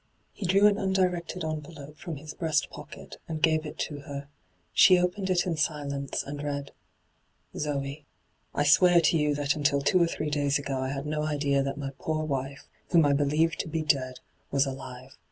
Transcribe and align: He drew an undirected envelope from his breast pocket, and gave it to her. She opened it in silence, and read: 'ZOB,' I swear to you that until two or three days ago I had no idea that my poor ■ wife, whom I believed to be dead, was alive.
He 0.33 0.47
drew 0.47 0.65
an 0.65 0.79
undirected 0.79 1.43
envelope 1.45 1.95
from 1.95 2.15
his 2.17 2.33
breast 2.33 2.71
pocket, 2.71 3.17
and 3.27 3.39
gave 3.39 3.67
it 3.67 3.77
to 3.81 3.99
her. 3.99 4.29
She 4.73 4.97
opened 4.97 5.29
it 5.29 5.45
in 5.45 5.55
silence, 5.57 6.23
and 6.23 6.41
read: 6.41 6.71
'ZOB,' 7.55 7.85
I 8.55 8.63
swear 8.63 8.99
to 8.99 9.15
you 9.15 9.35
that 9.35 9.55
until 9.55 9.79
two 9.81 10.01
or 10.01 10.07
three 10.07 10.31
days 10.31 10.57
ago 10.57 10.79
I 10.79 10.89
had 10.89 11.05
no 11.05 11.21
idea 11.27 11.61
that 11.61 11.77
my 11.77 11.91
poor 11.99 12.23
■ 12.25 12.27
wife, 12.27 12.67
whom 12.89 13.05
I 13.05 13.13
believed 13.13 13.59
to 13.59 13.67
be 13.67 13.83
dead, 13.83 14.15
was 14.49 14.65
alive. 14.65 15.19